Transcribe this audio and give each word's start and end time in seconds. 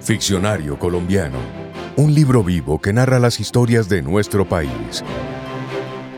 Ficcionario 0.00 0.78
colombiano. 0.78 1.38
Un 1.96 2.14
libro 2.14 2.42
vivo 2.42 2.80
que 2.80 2.92
narra 2.92 3.18
las 3.18 3.38
historias 3.38 3.88
de 3.88 4.02
nuestro 4.02 4.44
país. 4.44 5.04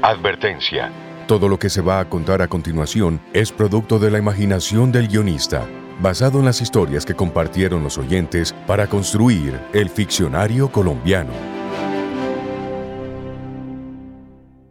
Advertencia. 0.03 0.91
Todo 1.27 1.49
lo 1.49 1.59
que 1.59 1.71
se 1.71 1.81
va 1.81 2.01
a 2.01 2.09
contar 2.09 2.43
a 2.43 2.49
continuación 2.49 3.21
es 3.33 3.51
producto 3.53 3.99
de 3.99 4.11
la 4.11 4.19
imaginación 4.19 4.93
del 4.93 5.09
guionista, 5.09 5.67
basado 6.01 6.39
en 6.39 6.45
las 6.45 6.61
historias 6.61 7.05
que 7.05 7.15
compartieron 7.15 7.83
los 7.83 7.99
oyentes 7.99 8.55
para 8.67 8.87
construir 8.87 9.59
el 9.73 9.89
ficcionario 9.89 10.71
colombiano. 10.71 11.33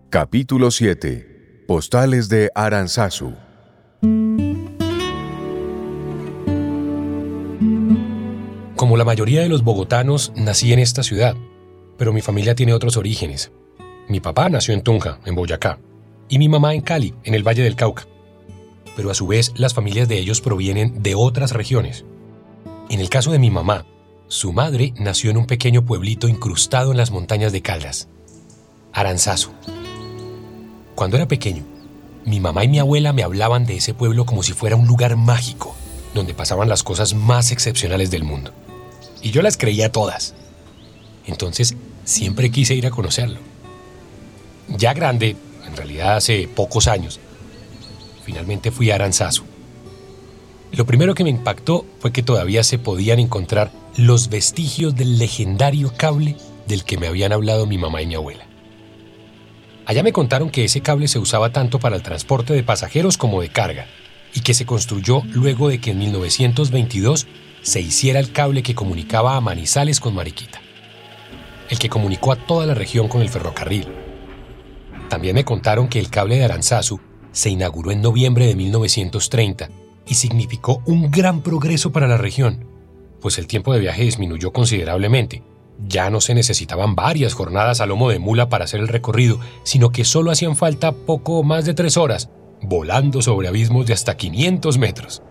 Capítulo 0.09 0.69
7. 0.69 1.65
Postales 1.67 2.29
de 2.29 2.51
Aranzazu. 2.53 3.33
Como 8.93 8.99
la 8.99 9.05
mayoría 9.05 9.41
de 9.41 9.49
los 9.49 9.63
bogotanos, 9.63 10.31
nací 10.35 10.71
en 10.71 10.77
esta 10.77 11.01
ciudad, 11.01 11.35
pero 11.97 12.13
mi 12.13 12.21
familia 12.21 12.53
tiene 12.53 12.73
otros 12.73 12.95
orígenes. 12.95 13.51
Mi 14.07 14.19
papá 14.19 14.49
nació 14.49 14.75
en 14.75 14.83
Tunja, 14.83 15.17
en 15.25 15.33
Boyacá, 15.33 15.79
y 16.29 16.37
mi 16.37 16.47
mamá 16.47 16.75
en 16.75 16.81
Cali, 16.81 17.15
en 17.23 17.33
el 17.33 17.41
Valle 17.41 17.63
del 17.63 17.75
Cauca. 17.75 18.05
Pero 18.95 19.09
a 19.09 19.15
su 19.15 19.25
vez, 19.25 19.51
las 19.55 19.73
familias 19.73 20.07
de 20.07 20.19
ellos 20.19 20.41
provienen 20.41 21.01
de 21.01 21.15
otras 21.15 21.53
regiones. 21.53 22.05
En 22.87 22.99
el 22.99 23.09
caso 23.09 23.31
de 23.31 23.39
mi 23.39 23.49
mamá, 23.49 23.87
su 24.27 24.53
madre 24.53 24.93
nació 24.95 25.31
en 25.31 25.37
un 25.37 25.47
pequeño 25.47 25.83
pueblito 25.85 26.27
incrustado 26.27 26.91
en 26.91 26.97
las 26.97 27.09
montañas 27.09 27.51
de 27.51 27.63
Caldas, 27.63 28.09
Aranzazu. 28.91 29.49
Cuando 30.93 31.17
era 31.17 31.27
pequeño, 31.27 31.63
mi 32.25 32.39
mamá 32.39 32.63
y 32.63 32.67
mi 32.67 32.77
abuela 32.77 33.11
me 33.11 33.23
hablaban 33.23 33.65
de 33.65 33.77
ese 33.77 33.95
pueblo 33.95 34.27
como 34.27 34.43
si 34.43 34.53
fuera 34.53 34.75
un 34.75 34.85
lugar 34.85 35.15
mágico, 35.15 35.75
donde 36.13 36.35
pasaban 36.35 36.69
las 36.69 36.83
cosas 36.83 37.15
más 37.15 37.51
excepcionales 37.51 38.11
del 38.11 38.23
mundo. 38.23 38.53
Y 39.23 39.31
yo 39.31 39.41
las 39.41 39.57
creía 39.57 39.91
todas. 39.91 40.35
Entonces, 41.25 41.75
siempre 42.03 42.51
quise 42.51 42.75
ir 42.75 42.85
a 42.85 42.91
conocerlo. 42.91 43.39
Ya 44.67 44.93
grande, 44.93 45.35
en 45.65 45.75
realidad 45.75 46.17
hace 46.17 46.47
pocos 46.47 46.87
años, 46.87 47.19
finalmente 48.25 48.69
fui 48.69 48.91
a 48.91 48.95
Aranzazu. 48.95 49.43
Lo 50.73 50.85
primero 50.85 51.15
que 51.15 51.23
me 51.23 51.29
impactó 51.29 51.85
fue 51.99 52.11
que 52.11 52.23
todavía 52.23 52.63
se 52.63 52.79
podían 52.79 53.19
encontrar 53.19 53.71
los 53.95 54.29
vestigios 54.29 54.95
del 54.95 55.19
legendario 55.19 55.93
cable 55.95 56.35
del 56.67 56.83
que 56.83 56.97
me 56.97 57.07
habían 57.07 57.31
hablado 57.31 57.65
mi 57.65 57.77
mamá 57.77 58.01
y 58.01 58.07
mi 58.07 58.15
abuela. 58.15 58.45
Allá 59.85 60.03
me 60.03 60.13
contaron 60.13 60.49
que 60.49 60.65
ese 60.65 60.81
cable 60.81 61.07
se 61.07 61.19
usaba 61.19 61.51
tanto 61.51 61.79
para 61.79 61.95
el 61.95 62.03
transporte 62.03 62.53
de 62.53 62.63
pasajeros 62.63 63.17
como 63.17 63.41
de 63.41 63.49
carga, 63.49 63.85
y 64.33 64.39
que 64.39 64.53
se 64.53 64.65
construyó 64.65 65.21
luego 65.31 65.69
de 65.69 65.79
que 65.79 65.91
en 65.91 65.99
1922 65.99 67.27
se 67.63 67.81
hiciera 67.81 68.19
el 68.19 68.31
cable 68.31 68.61
que 68.61 68.75
comunicaba 68.75 69.35
a 69.35 69.41
Manizales 69.41 69.99
con 69.99 70.13
Mariquita, 70.13 70.61
el 71.69 71.79
que 71.79 71.89
comunicó 71.89 72.31
a 72.31 72.35
toda 72.35 72.65
la 72.65 72.73
región 72.73 73.07
con 73.07 73.21
el 73.21 73.29
ferrocarril. 73.29 73.87
También 75.09 75.33
me 75.33 75.45
contaron 75.45 75.87
que 75.87 75.99
el 75.99 76.09
cable 76.09 76.37
de 76.37 76.43
Aranzazu 76.43 76.99
se 77.31 77.49
inauguró 77.49 77.91
en 77.91 78.01
noviembre 78.01 78.45
de 78.45 78.55
1930 78.55 79.69
y 80.05 80.15
significó 80.15 80.83
un 80.85 81.09
gran 81.09 81.41
progreso 81.41 81.91
para 81.91 82.07
la 82.07 82.17
región, 82.17 82.67
pues 83.21 83.37
el 83.37 83.47
tiempo 83.47 83.73
de 83.73 83.79
viaje 83.79 84.03
disminuyó 84.03 84.51
considerablemente, 84.51 85.41
ya 85.87 86.09
no 86.09 86.21
se 86.21 86.35
necesitaban 86.35 86.95
varias 86.95 87.33
jornadas 87.33 87.79
a 87.79 87.85
lomo 87.85 88.09
de 88.09 88.19
mula 88.19 88.49
para 88.49 88.65
hacer 88.65 88.81
el 88.81 88.89
recorrido, 88.89 89.39
sino 89.63 89.91
que 89.91 90.03
solo 90.03 90.31
hacían 90.31 90.55
falta 90.55 90.91
poco 90.91 91.43
más 91.43 91.65
de 91.65 91.73
tres 91.73 91.95
horas, 91.95 92.29
volando 92.61 93.21
sobre 93.21 93.47
abismos 93.47 93.85
de 93.85 93.93
hasta 93.93 94.17
500 94.17 94.77
metros. 94.77 95.23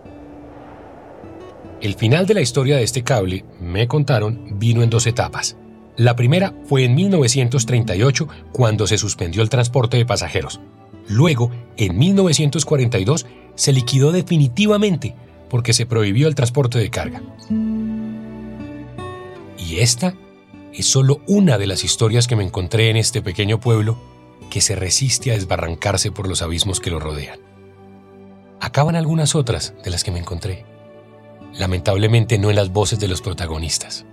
El 1.83 1.95
final 1.95 2.25
de 2.25 2.33
la 2.33 2.39
historia 2.39 2.77
de 2.77 2.83
este 2.83 3.03
cable, 3.03 3.43
me 3.59 3.89
contaron, 3.89 4.57
vino 4.57 4.83
en 4.83 4.89
dos 4.89 5.05
etapas. 5.05 5.57
La 5.97 6.15
primera 6.15 6.53
fue 6.63 6.85
en 6.85 6.95
1938, 6.95 8.25
cuando 8.53 8.87
se 8.87 8.97
suspendió 8.97 9.41
el 9.41 9.49
transporte 9.49 9.97
de 9.97 10.05
pasajeros. 10.05 10.61
Luego, 11.09 11.51
en 11.75 11.97
1942, 11.97 13.25
se 13.55 13.73
liquidó 13.73 14.13
definitivamente 14.13 15.13
porque 15.49 15.73
se 15.73 15.85
prohibió 15.85 16.29
el 16.29 16.35
transporte 16.35 16.79
de 16.79 16.89
carga. 16.89 17.21
Y 19.57 19.79
esta 19.79 20.15
es 20.71 20.85
solo 20.85 21.19
una 21.27 21.57
de 21.57 21.67
las 21.67 21.83
historias 21.83 22.29
que 22.29 22.37
me 22.37 22.45
encontré 22.45 22.91
en 22.91 22.95
este 22.95 23.21
pequeño 23.21 23.59
pueblo 23.59 23.97
que 24.49 24.61
se 24.61 24.77
resiste 24.77 25.31
a 25.31 25.33
desbarrancarse 25.33 26.13
por 26.13 26.29
los 26.29 26.43
abismos 26.43 26.79
que 26.79 26.91
lo 26.91 27.01
rodean. 27.01 27.39
Acaban 28.61 28.95
algunas 28.95 29.35
otras 29.35 29.73
de 29.83 29.91
las 29.91 30.05
que 30.05 30.11
me 30.11 30.19
encontré. 30.19 30.63
Lamentablemente 31.57 32.37
no 32.37 32.49
en 32.49 32.55
las 32.55 32.71
voces 32.71 32.99
de 32.99 33.07
los 33.07 33.21
protagonistas, 33.21 34.05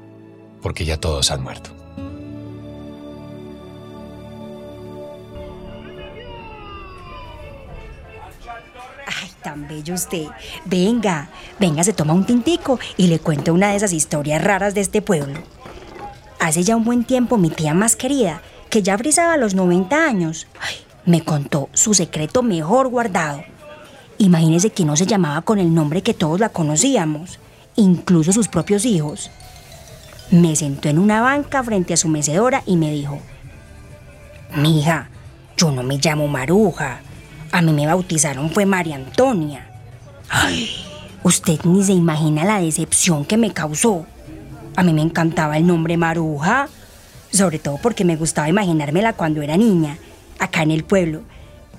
porque 0.60 0.84
ya 0.84 0.98
todos 0.98 1.30
han 1.30 1.42
muerto. 1.42 1.70
Ay, 9.06 9.30
tan 9.42 9.66
bello 9.66 9.94
usted. 9.94 10.26
Venga, 10.66 11.30
venga, 11.58 11.82
se 11.82 11.94
toma 11.94 12.12
un 12.12 12.26
tintico 12.26 12.78
y 12.96 13.06
le 13.06 13.18
cuento 13.18 13.54
una 13.54 13.70
de 13.70 13.76
esas 13.76 13.92
historias 13.92 14.44
raras 14.44 14.74
de 14.74 14.82
este 14.82 15.00
pueblo. 15.00 15.40
Hace 16.38 16.62
ya 16.62 16.76
un 16.76 16.84
buen 16.84 17.04
tiempo 17.04 17.38
mi 17.38 17.50
tía 17.50 17.74
más 17.74 17.96
querida, 17.96 18.42
que 18.68 18.82
ya 18.82 18.96
brisaba 18.96 19.36
los 19.36 19.54
90 19.54 19.96
años, 19.96 20.46
me 21.06 21.24
contó 21.24 21.70
su 21.72 21.94
secreto 21.94 22.42
mejor 22.42 22.88
guardado. 22.88 23.42
Imagínese 24.20 24.68
que 24.68 24.84
no 24.84 24.96
se 24.96 25.06
llamaba 25.06 25.40
con 25.40 25.58
el 25.58 25.72
nombre 25.72 26.02
que 26.02 26.12
todos 26.12 26.38
la 26.40 26.50
conocíamos, 26.50 27.38
incluso 27.74 28.34
sus 28.34 28.48
propios 28.48 28.84
hijos. 28.84 29.30
Me 30.30 30.54
sentó 30.56 30.90
en 30.90 30.98
una 30.98 31.22
banca 31.22 31.64
frente 31.64 31.94
a 31.94 31.96
su 31.96 32.06
mecedora 32.06 32.62
y 32.66 32.76
me 32.76 32.92
dijo, 32.92 33.18
Mija, 34.54 35.08
yo 35.56 35.72
no 35.72 35.82
me 35.82 35.96
llamo 35.96 36.28
Maruja. 36.28 37.00
A 37.50 37.62
mí 37.62 37.72
me 37.72 37.86
bautizaron 37.86 38.50
fue 38.50 38.66
María 38.66 38.96
Antonia. 38.96 39.70
Ay, 40.28 40.68
usted 41.22 41.58
ni 41.64 41.82
se 41.82 41.92
imagina 41.92 42.44
la 42.44 42.60
decepción 42.60 43.24
que 43.24 43.38
me 43.38 43.54
causó. 43.54 44.04
A 44.76 44.82
mí 44.82 44.92
me 44.92 45.00
encantaba 45.00 45.56
el 45.56 45.66
nombre 45.66 45.96
Maruja, 45.96 46.68
sobre 47.32 47.58
todo 47.58 47.78
porque 47.78 48.04
me 48.04 48.16
gustaba 48.16 48.50
imaginármela 48.50 49.14
cuando 49.14 49.40
era 49.40 49.56
niña, 49.56 49.96
acá 50.38 50.62
en 50.62 50.72
el 50.72 50.84
pueblo, 50.84 51.22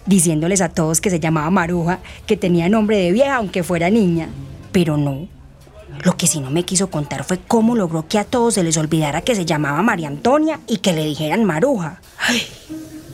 diciéndoles 0.05 0.61
a 0.61 0.69
todos 0.69 1.01
que 1.01 1.09
se 1.09 1.19
llamaba 1.19 1.49
Maruja, 1.49 1.99
que 2.25 2.37
tenía 2.37 2.69
nombre 2.69 2.97
de 2.97 3.11
vieja 3.11 3.35
aunque 3.35 3.63
fuera 3.63 3.89
niña. 3.89 4.29
Pero 4.71 4.97
no. 4.97 5.27
Lo 6.03 6.17
que 6.17 6.27
sí 6.27 6.39
no 6.39 6.49
me 6.49 6.63
quiso 6.63 6.89
contar 6.89 7.23
fue 7.23 7.39
cómo 7.39 7.75
logró 7.75 8.07
que 8.07 8.17
a 8.17 8.23
todos 8.23 8.55
se 8.55 8.63
les 8.63 8.77
olvidara 8.77 9.21
que 9.21 9.35
se 9.35 9.45
llamaba 9.45 9.81
María 9.81 10.07
Antonia 10.07 10.59
y 10.67 10.77
que 10.77 10.93
le 10.93 11.05
dijeran 11.05 11.43
Maruja. 11.43 12.01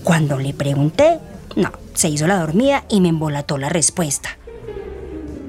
cuando 0.03 0.37
le 0.37 0.53
pregunté, 0.53 1.19
no, 1.55 1.71
se 1.93 2.09
hizo 2.09 2.27
la 2.27 2.39
dormida 2.39 2.85
y 2.89 3.01
me 3.01 3.09
embolató 3.09 3.57
la 3.57 3.69
respuesta. 3.69 4.37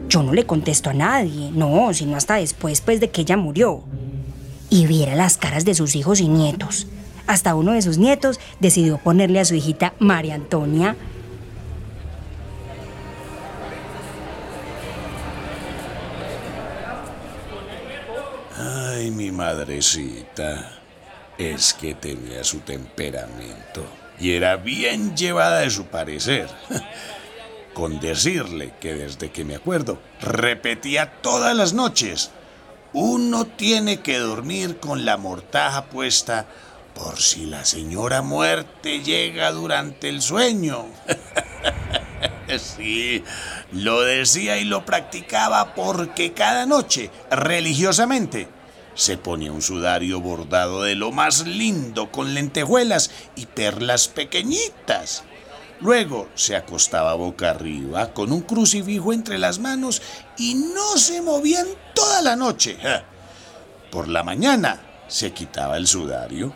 Yo 0.09 0.23
no 0.23 0.33
le 0.33 0.47
contesto 0.47 0.91
a 0.91 0.95
nadie, 0.95 1.51
no, 1.53 1.93
sino 1.93 2.17
hasta 2.17 2.37
después 2.37 2.81
pues 2.81 2.99
de 2.99 3.11
que 3.11 3.21
ella 3.21 3.37
murió 3.37 3.83
y 4.71 4.87
viera 4.87 5.15
las 5.15 5.37
caras 5.37 5.65
de 5.65 5.75
sus 5.75 5.95
hijos 5.95 6.21
y 6.21 6.29
nietos. 6.29 6.87
Hasta 7.27 7.55
uno 7.55 7.73
de 7.73 7.83
sus 7.83 7.99
nietos 7.99 8.41
decidió 8.59 8.97
ponerle 8.99 9.41
a 9.41 9.45
su 9.45 9.55
hijita 9.55 9.93
María 9.99 10.35
Antonia. 10.35 10.97
Madrecita. 19.39 20.73
Es 21.39 21.73
que 21.73 21.95
tenía 21.95 22.43
su 22.43 22.59
temperamento 22.59 23.87
y 24.19 24.33
era 24.33 24.57
bien 24.57 25.17
llevada 25.17 25.61
de 25.61 25.71
su 25.71 25.87
parecer. 25.87 26.49
Con 27.73 28.01
decirle 28.01 28.75
que 28.81 28.95
desde 28.95 29.31
que 29.31 29.45
me 29.45 29.55
acuerdo 29.55 30.01
repetía 30.21 31.13
todas 31.23 31.57
las 31.57 31.73
noches 31.73 32.33
uno 32.93 33.47
tiene 33.47 34.01
que 34.01 34.19
dormir 34.19 34.79
con 34.79 35.05
la 35.05 35.17
mortaja 35.19 35.85
puesta 35.85 36.47
por 36.95 37.21
si 37.21 37.47
la 37.47 37.65
señora 37.65 38.23
muerte 38.23 39.01
llega 39.05 39.53
durante 39.53 40.09
el 40.09 40.21
sueño. 40.21 40.87
sí, 42.59 43.23
lo 43.71 44.01
decía 44.01 44.59
y 44.59 44.65
lo 44.65 44.85
practicaba 44.85 45.75
porque 45.75 46.33
cada 46.33 46.67
noche, 46.67 47.11
religiosamente, 47.31 48.49
se 48.99 49.17
ponía 49.17 49.53
un 49.53 49.63
sudario 49.63 50.21
bordado 50.21 50.83
de 50.83 50.97
lo 50.97 51.13
más 51.13 51.47
lindo 51.47 52.11
con 52.11 52.35
lentejuelas 52.35 53.13
y 53.37 53.47
perlas 53.47 54.09
pequeñitas. 54.09 55.23
Luego 55.81 56.29
se 56.35 56.57
acostaba 56.57 57.15
boca 57.15 57.51
arriba 57.51 58.13
con 58.13 58.33
un 58.33 58.41
crucifijo 58.41 59.13
entre 59.13 59.39
las 59.39 59.61
manos 59.61 60.03
y 60.37 60.57
no 60.57 60.99
se 60.99 61.23
movían 61.23 61.69
toda 61.95 62.23
la 62.23 62.35
noche. 62.35 62.77
Por 63.93 64.09
la 64.09 64.25
mañana 64.25 64.81
se 65.07 65.33
quitaba 65.33 65.77
el 65.77 65.87
sudario, 65.87 66.53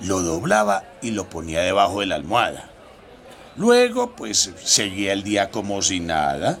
lo 0.00 0.22
doblaba 0.22 0.82
y 1.02 1.12
lo 1.12 1.30
ponía 1.30 1.60
debajo 1.60 2.00
de 2.00 2.06
la 2.06 2.16
almohada. 2.16 2.68
Luego, 3.56 4.16
pues, 4.16 4.50
seguía 4.64 5.12
el 5.12 5.22
día 5.22 5.52
como 5.52 5.80
si 5.82 6.00
nada. 6.00 6.58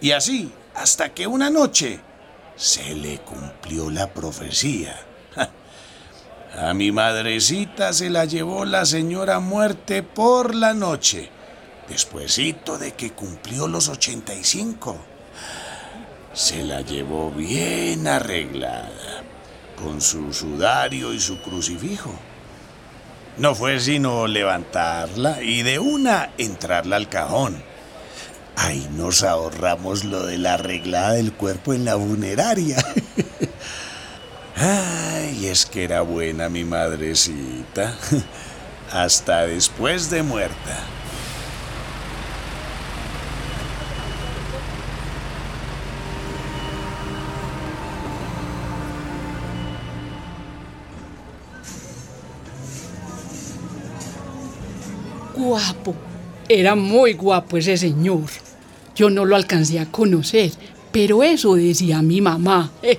Y 0.00 0.12
así, 0.12 0.52
hasta 0.76 1.12
que 1.12 1.26
una 1.26 1.50
noche 1.50 2.00
se 2.60 2.94
le 2.94 3.18
cumplió 3.20 3.90
la 3.90 4.12
profecía. 4.12 4.94
A 6.54 6.74
mi 6.74 6.92
madrecita 6.92 7.94
se 7.94 8.10
la 8.10 8.26
llevó 8.26 8.66
la 8.66 8.84
señora 8.84 9.40
muerte 9.40 10.02
por 10.02 10.54
la 10.54 10.74
noche, 10.74 11.30
despuesito 11.88 12.76
de 12.76 12.92
que 12.92 13.12
cumplió 13.12 13.66
los 13.66 13.88
85. 13.88 14.98
Se 16.34 16.62
la 16.62 16.82
llevó 16.82 17.30
bien 17.30 18.06
arreglada, 18.06 19.22
con 19.82 20.02
su 20.02 20.30
sudario 20.34 21.14
y 21.14 21.20
su 21.20 21.40
crucifijo. 21.40 22.12
No 23.38 23.54
fue 23.54 23.80
sino 23.80 24.26
levantarla 24.26 25.42
y 25.42 25.62
de 25.62 25.78
una 25.78 26.34
entrarla 26.36 26.96
al 26.96 27.08
cajón. 27.08 27.69
Ahí 28.56 28.88
nos 28.96 29.22
ahorramos 29.22 30.04
lo 30.04 30.26
de 30.26 30.38
la 30.38 30.54
arreglada 30.54 31.12
del 31.12 31.32
cuerpo 31.32 31.72
en 31.72 31.84
la 31.84 31.96
funeraria. 31.96 32.76
Ay, 34.56 35.46
es 35.46 35.64
que 35.64 35.84
era 35.84 36.02
buena 36.02 36.48
mi 36.48 36.64
madrecita. 36.64 37.96
Hasta 38.92 39.46
después 39.46 40.10
de 40.10 40.22
muerta. 40.22 40.78
Guapo. 55.34 56.09
Era 56.52 56.74
muy 56.74 57.12
guapo 57.12 57.58
ese 57.58 57.76
señor. 57.76 58.24
Yo 58.96 59.08
no 59.08 59.24
lo 59.24 59.36
alcancé 59.36 59.78
a 59.78 59.86
conocer, 59.86 60.50
pero 60.90 61.22
eso 61.22 61.54
decía 61.54 62.02
mi 62.02 62.20
mamá, 62.20 62.72
eh, 62.82 62.98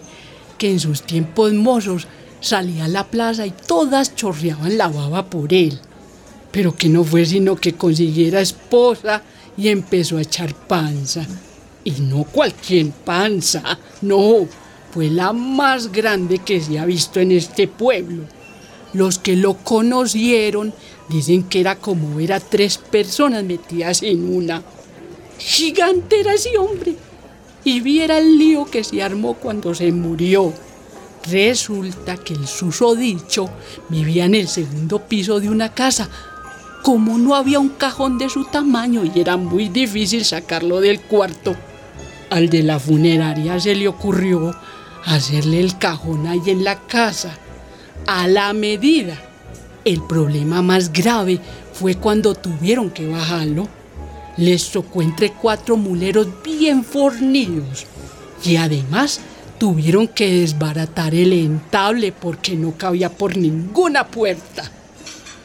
que 0.58 0.72
en 0.72 0.80
sus 0.80 1.02
tiempos 1.02 1.52
mozos 1.52 2.08
salía 2.40 2.86
a 2.86 2.88
la 2.88 3.08
plaza 3.08 3.46
y 3.46 3.52
todas 3.52 4.16
chorreaban 4.16 4.78
la 4.78 4.88
baba 4.88 5.30
por 5.30 5.54
él. 5.54 5.78
Pero 6.54 6.78
que 6.78 6.88
no 6.88 7.04
fue 7.04 7.26
sino 7.26 7.58
que 7.58 7.74
consiguiera 7.74 8.40
esposa 8.40 9.22
y 9.58 9.68
empezó 9.68 10.16
a 10.16 10.22
echar 10.22 10.56
panza. 10.56 11.28
Y 11.84 11.92
no 11.92 12.24
cualquier 12.24 12.92
panza, 12.92 13.78
no, 14.02 14.48
fue 14.92 15.10
la 15.10 15.34
más 15.34 15.92
grande 15.92 16.38
que 16.38 16.62
se 16.62 16.80
ha 16.80 16.86
visto 16.86 17.20
en 17.20 17.34
este 17.34 17.68
pueblo. 17.68 18.24
Los 18.94 19.20
que 19.20 19.36
lo 19.36 19.56
conocieron 19.56 20.74
dicen 21.12 21.44
que 21.44 21.60
era 21.60 21.76
como 21.76 22.16
ver 22.16 22.34
a 22.34 22.40
tres 22.40 22.78
personas 22.78 23.44
metidas 23.44 24.02
en 24.02 24.34
una. 24.34 24.64
Gigante 25.38 26.22
era 26.22 26.34
ese 26.34 26.58
hombre. 26.58 26.96
Y 27.64 27.82
viera 27.82 28.18
el 28.18 28.40
lío 28.40 28.66
que 28.66 28.84
se 28.84 29.04
armó 29.04 29.36
cuando 29.36 29.76
se 29.76 29.92
murió. 29.92 30.54
Resulta 31.30 32.18
que 32.18 32.34
el 32.34 32.48
susodicho 32.48 33.50
vivía 33.90 34.26
en 34.26 34.34
el 34.34 34.48
segundo 34.48 35.00
piso 35.00 35.40
de 35.40 35.50
una 35.50 35.74
casa. 35.74 36.10
Como 36.82 37.18
no 37.20 37.36
había 37.36 37.60
un 37.60 37.70
cajón 37.70 38.18
de 38.18 38.30
su 38.30 38.46
tamaño 38.46 39.04
y 39.06 39.20
era 39.20 39.38
muy 39.38 39.70
difícil 39.70 40.26
sacarlo 40.26 40.82
del 40.82 41.02
cuarto, 41.02 41.56
al 42.32 42.50
de 42.50 42.64
la 42.64 42.80
funeraria 42.80 43.60
se 43.60 43.76
le 43.76 43.88
ocurrió 43.88 44.56
hacerle 45.06 45.60
el 45.60 45.78
cajón 45.78 46.26
ahí 46.26 46.42
en 46.48 46.64
la 46.64 46.80
casa, 46.88 47.38
a 48.08 48.28
la 48.28 48.52
medida. 48.54 49.31
El 49.84 50.02
problema 50.04 50.62
más 50.62 50.92
grave 50.92 51.40
fue 51.74 51.96
cuando 51.96 52.36
tuvieron 52.36 52.90
que 52.90 53.08
bajarlo 53.08 53.68
les 54.38 54.72
tocó 54.72 55.02
entre 55.02 55.34
cuatro 55.34 55.78
muleros 55.78 56.28
bien 56.44 56.84
fornidos 56.84 57.86
y 58.44 58.56
además 58.56 59.20
tuvieron 59.58 60.08
que 60.08 60.40
desbaratar 60.42 61.14
el 61.14 61.34
entable 61.34 62.12
porque 62.12 62.56
no 62.56 62.78
cabía 62.78 63.10
por 63.10 63.38
ninguna 63.38 64.08
puerta. 64.08 64.72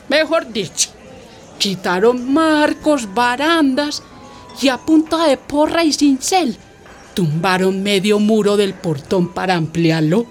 Mejor 0.08 0.52
dicho, 0.52 0.90
quitaron 1.58 2.32
marcos, 2.32 3.12
barandas 3.12 4.02
y 4.62 4.68
a 4.68 4.78
punta 4.78 5.26
de 5.26 5.36
porra 5.36 5.84
y 5.84 5.92
cincel 5.92 6.56
tumbaron 7.16 7.82
medio 7.82 8.18
muro 8.18 8.58
del 8.58 8.74
portón 8.74 9.28
para 9.32 9.54
ampliarlo. 9.54 10.26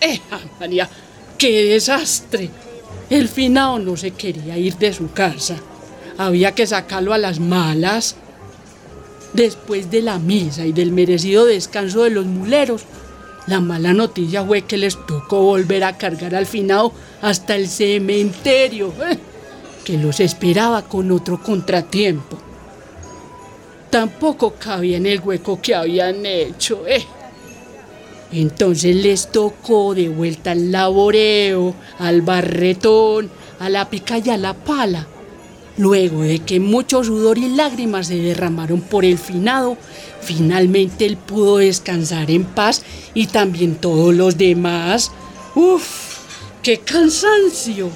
¡Eh, 0.00 0.18
María! 0.58 0.88
¡Qué 1.36 1.64
desastre! 1.64 2.50
El 3.10 3.28
finado 3.28 3.78
no 3.78 3.96
se 3.96 4.12
quería 4.12 4.56
ir 4.56 4.76
de 4.76 4.92
su 4.92 5.12
casa 5.12 5.56
había 6.20 6.52
que 6.52 6.66
sacarlo 6.66 7.14
a 7.14 7.18
las 7.18 7.40
malas. 7.40 8.16
Después 9.32 9.90
de 9.90 10.02
la 10.02 10.18
misa 10.18 10.66
y 10.66 10.72
del 10.72 10.92
merecido 10.92 11.46
descanso 11.46 12.02
de 12.02 12.10
los 12.10 12.26
muleros, 12.26 12.82
la 13.46 13.60
mala 13.60 13.94
noticia 13.94 14.44
fue 14.44 14.62
que 14.62 14.76
les 14.76 14.98
tocó 15.06 15.42
volver 15.42 15.84
a 15.84 15.96
cargar 15.96 16.34
al 16.34 16.46
finado 16.46 16.92
hasta 17.22 17.56
el 17.56 17.68
cementerio, 17.68 18.92
eh, 19.08 19.18
que 19.84 19.96
los 19.96 20.20
esperaba 20.20 20.82
con 20.82 21.10
otro 21.10 21.42
contratiempo. 21.42 22.36
Tampoco 23.88 24.54
cabía 24.54 24.98
en 24.98 25.06
el 25.06 25.20
hueco 25.20 25.60
que 25.60 25.74
habían 25.74 26.26
hecho. 26.26 26.86
Eh. 26.86 27.04
Entonces 28.32 28.96
les 28.96 29.32
tocó 29.32 29.94
de 29.94 30.08
vuelta 30.08 30.52
al 30.52 30.70
laboreo, 30.72 31.74
al 31.98 32.22
barretón, 32.22 33.30
a 33.58 33.68
la 33.68 33.90
pica 33.90 34.18
y 34.18 34.30
a 34.30 34.36
la 34.36 34.54
pala 34.54 35.06
Luego 35.80 36.20
de 36.20 36.40
que 36.40 36.60
mucho 36.60 37.02
sudor 37.02 37.38
y 37.38 37.48
lágrimas 37.48 38.08
se 38.08 38.16
derramaron 38.16 38.82
por 38.82 39.06
el 39.06 39.16
finado, 39.16 39.78
finalmente 40.20 41.06
él 41.06 41.16
pudo 41.16 41.56
descansar 41.56 42.30
en 42.30 42.44
paz 42.44 42.82
y 43.14 43.28
también 43.28 43.76
todos 43.76 44.14
los 44.14 44.36
demás. 44.36 45.10
¡Uf! 45.54 46.18
¡Qué 46.62 46.80
cansancio! 46.80 47.88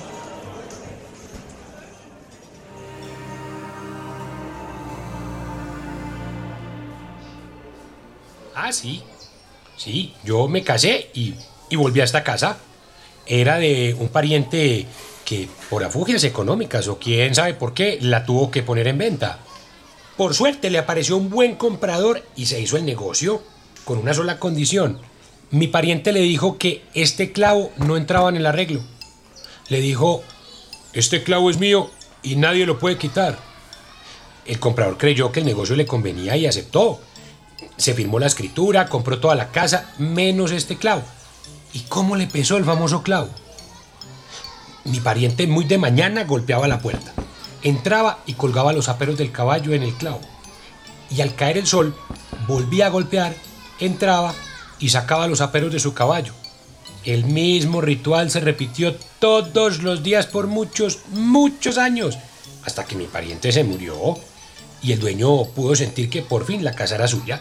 Ah, 8.55 8.73
sí. 8.73 9.03
Sí, 9.77 10.15
yo 10.25 10.49
me 10.49 10.63
casé 10.63 11.11
y, 11.15 11.35
y 11.71 11.77
volví 11.77 12.01
a 12.01 12.05
esta 12.05 12.25
casa. 12.25 12.59
Era 13.27 13.59
de 13.59 13.95
un 13.99 14.09
pariente 14.09 14.87
que 15.25 15.49
por 15.71 15.83
afugias 15.85 16.25
económicas 16.25 16.87
o 16.89 16.99
quién 16.99 17.35
sabe 17.35 17.55
por 17.55 17.75
qué 17.75 17.99
la 18.01 18.25
tuvo 18.25 18.51
que 18.51 18.63
poner 18.63 18.87
en 18.89 18.99
venta. 18.99 19.39
Por 20.17 20.35
suerte 20.35 20.71
le 20.71 20.79
apareció 20.79 21.17
un 21.17 21.31
buen 21.31 21.57
comprador 21.57 22.23
y 22.37 22.47
se 22.47 22.61
hizo 22.61 22.77
el 22.77 22.85
negocio 22.85 23.43
con 23.85 23.99
una 23.99 24.15
sola 24.15 24.39
condición. 24.39 25.01
Mi 25.51 25.67
pariente 25.67 26.13
le 26.13 26.21
dijo 26.21 26.59
que 26.59 26.83
este 26.95 27.33
clavo 27.33 27.73
no 27.77 27.97
entraba 27.97 28.29
en 28.29 28.37
el 28.37 28.47
arreglo. 28.47 28.81
Le 29.69 29.81
dijo, 29.81 30.23
este 30.93 31.23
clavo 31.23 31.51
es 31.51 31.59
mío 31.59 31.91
y 32.23 32.37
nadie 32.37 32.67
lo 32.67 32.79
puede 32.79 32.99
quitar. 32.99 33.39
El 34.47 34.61
comprador 34.61 34.99
creyó 34.99 35.33
que 35.33 35.41
el 35.41 35.47
negocio 35.47 35.75
le 35.75 35.87
convenía 35.87 36.37
y 36.37 36.47
aceptó. 36.47 37.01
Se 37.77 37.95
firmó 37.95 38.19
la 38.19 38.27
escritura, 38.27 38.89
compró 38.89 39.19
toda 39.19 39.35
la 39.35 39.51
casa, 39.51 39.93
menos 39.99 40.53
este 40.53 40.77
clavo. 40.77 41.03
¿Y 41.73 41.81
cómo 41.81 42.17
le 42.17 42.27
pesó 42.27 42.57
el 42.57 42.65
famoso 42.65 43.03
clavo? 43.03 43.29
Mi 44.85 45.01
pariente 45.01 45.47
muy 45.47 45.65
de 45.65 45.79
mañana 45.79 46.25
golpeaba 46.25 46.69
la 46.69 46.79
puerta. 46.79 47.13
Entraba 47.63 48.19
y 48.27 48.35
colgaba 48.35 48.73
los 48.73 48.89
aperos 48.89 49.17
del 49.17 49.33
caballo 49.33 49.73
en 49.73 49.83
el 49.83 49.95
clavo. 49.95 50.21
Y 51.11 51.21
al 51.21 51.35
caer 51.35 51.59
el 51.59 51.67
sol, 51.67 51.97
volvía 52.47 52.87
a 52.87 52.91
golpear, 52.91 53.35
entraba 53.81 54.35
y 54.79 54.91
sacaba 54.91 55.27
los 55.27 55.41
aperos 55.41 55.73
de 55.73 55.81
su 55.81 55.95
caballo. 55.95 56.33
El 57.05 57.25
mismo 57.25 57.81
ritual 57.81 58.31
se 58.31 58.41
repitió 58.41 58.95
todos 59.19 59.83
los 59.83 60.03
días 60.03 60.27
por 60.27 60.47
muchos, 60.47 61.01
muchos 61.11 61.79
años, 61.79 62.19
hasta 62.65 62.85
que 62.85 62.97
mi 62.97 63.07
pariente 63.07 63.53
se 63.53 63.65
murió 63.65 64.17
y 64.85 64.93
el 64.93 65.01
dueño 65.01 65.45
pudo 65.47 65.75
sentir 65.75 66.11
que 66.11 66.23
por 66.23 66.45
fin 66.45 66.63
la 66.63 66.75
casa 66.75 66.97
era 66.97 67.09
suya. 67.09 67.41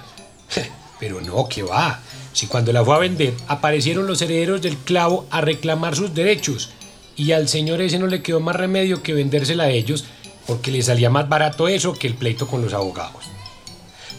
Pero 0.99 1.19
no, 1.19 1.47
que 1.49 1.61
va. 1.61 1.99
Si 2.31 2.47
cuando 2.47 2.71
la 2.71 2.83
fue 2.83 2.95
a 2.95 2.99
vender 2.99 3.33
aparecieron 3.47 4.07
los 4.07 4.21
herederos 4.21 4.61
del 4.61 4.77
clavo 4.77 5.27
a 5.29 5.41
reclamar 5.41 5.95
sus 5.95 6.13
derechos 6.13 6.71
y 7.15 7.33
al 7.33 7.47
señor 7.47 7.81
ese 7.81 7.99
no 7.99 8.07
le 8.07 8.23
quedó 8.23 8.39
más 8.39 8.55
remedio 8.55 9.03
que 9.03 9.13
vendérsela 9.13 9.65
a 9.65 9.69
ellos 9.69 10.05
porque 10.47 10.71
le 10.71 10.81
salía 10.81 11.09
más 11.09 11.29
barato 11.29 11.67
eso 11.67 11.93
que 11.93 12.07
el 12.07 12.15
pleito 12.15 12.47
con 12.47 12.61
los 12.61 12.73
abogados. 12.73 13.25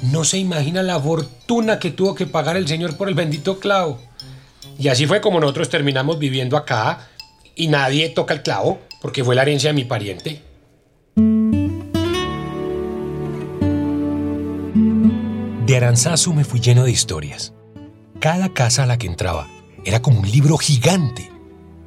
No 0.03 0.25
se 0.25 0.39
imagina 0.39 0.83
la 0.83 1.01
fortuna 1.01 1.79
que 1.79 1.91
tuvo 1.91 2.15
que 2.15 2.27
pagar 2.27 2.57
el 2.57 2.69
señor 2.69 2.97
por 2.97 3.09
el 3.09 3.15
bendito 3.15 3.59
clavo. 3.59 4.01
Y 4.79 4.89
así 4.89 5.07
fue 5.07 5.21
como 5.21 5.41
nosotros 5.41 5.71
terminamos 5.71 6.19
viviendo 6.19 6.57
acá 6.57 7.09
y 7.57 7.69
nadie 7.69 8.11
toca 8.11 8.35
el 8.35 8.43
clavo 8.43 8.81
porque 9.01 9.25
fue 9.25 9.35
la 9.35 9.43
herencia 9.43 9.71
de 9.71 9.75
mi 9.75 9.85
pariente. 9.85 10.43
De 15.75 15.79
Aranzazu 15.79 16.33
me 16.33 16.45
fui 16.45 16.61
lleno 16.61 16.85
de 16.85 16.93
historias. 16.93 17.53
Cada 18.21 18.51
casa 18.51 18.85
a 18.85 18.87
la 18.87 18.97
que 18.97 19.09
entraba 19.09 19.49
era 19.85 20.01
como 20.03 20.21
un 20.21 20.31
libro 20.31 20.57
gigante 20.57 21.33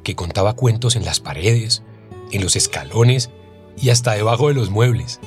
que 0.04 0.14
contaba 0.14 0.52
cuentos 0.52 0.94
en 0.94 1.06
las 1.06 1.20
paredes, 1.20 1.82
en 2.30 2.42
los 2.42 2.54
escalones 2.54 3.30
y 3.78 3.88
hasta 3.88 4.12
debajo 4.12 4.48
de 4.48 4.54
los 4.54 4.68
muebles. 4.68 5.20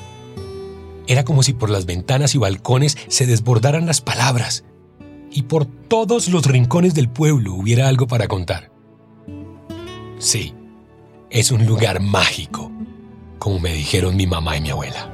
Era 1.08 1.24
como 1.24 1.42
si 1.42 1.54
por 1.54 1.70
las 1.70 1.86
ventanas 1.86 2.36
y 2.36 2.38
balcones 2.38 2.96
se 3.08 3.26
desbordaran 3.26 3.84
las 3.84 4.00
palabras 4.00 4.62
y 5.32 5.42
por 5.42 5.66
todos 5.66 6.28
los 6.28 6.46
rincones 6.46 6.94
del 6.94 7.08
pueblo 7.08 7.54
hubiera 7.54 7.88
algo 7.88 8.06
para 8.06 8.28
contar. 8.28 8.70
Sí, 10.20 10.54
es 11.30 11.50
un 11.50 11.66
lugar 11.66 11.98
mágico, 12.00 12.70
como 13.40 13.58
me 13.58 13.74
dijeron 13.74 14.14
mi 14.14 14.28
mamá 14.28 14.56
y 14.56 14.60
mi 14.60 14.70
abuela. 14.70 15.11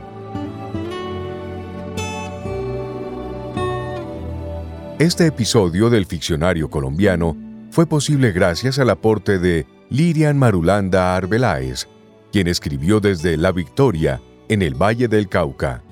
Este 4.98 5.26
episodio 5.26 5.90
del 5.90 6.06
ficcionario 6.06 6.68
colombiano 6.68 7.36
fue 7.70 7.86
posible 7.86 8.32
gracias 8.32 8.80
al 8.80 8.90
aporte 8.90 9.38
de 9.38 9.64
Lirian 9.90 10.36
Marulanda 10.36 11.14
Arbeláez, 11.14 11.86
quien 12.32 12.48
escribió 12.48 12.98
desde 12.98 13.36
La 13.36 13.52
Victoria, 13.52 14.20
en 14.48 14.60
el 14.60 14.74
Valle 14.74 15.06
del 15.06 15.28
Cauca. 15.28 15.84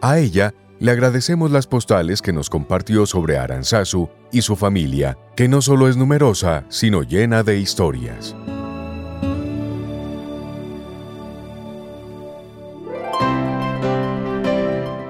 A 0.00 0.18
ella 0.18 0.54
le 0.80 0.90
agradecemos 0.90 1.50
las 1.50 1.66
postales 1.66 2.22
que 2.22 2.32
nos 2.32 2.48
compartió 2.48 3.04
sobre 3.04 3.36
Aranzazu 3.36 4.08
y 4.32 4.40
su 4.40 4.56
familia, 4.56 5.18
que 5.36 5.48
no 5.48 5.60
solo 5.60 5.86
es 5.86 5.98
numerosa, 5.98 6.64
sino 6.70 7.02
llena 7.02 7.42
de 7.42 7.58
historias. 7.58 8.34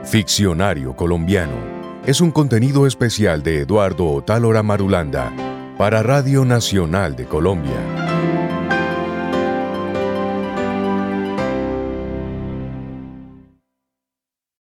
Ficcionario 0.05 0.97
colombiano 0.97 1.76
es 2.07 2.21
un 2.21 2.31
contenido 2.31 2.87
especial 2.87 3.43
de 3.43 3.63
Eduardo 3.63 4.07
Otálora 4.07 4.63
Marulanda 4.63 5.33
para 5.77 6.05
Radio 6.05 6.45
Nacional 6.45 7.17
de 7.17 7.27
Colombia. 7.27 8.06